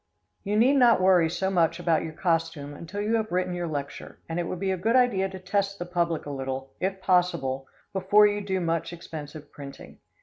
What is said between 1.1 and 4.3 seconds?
so much about your costume until you have written your lecture,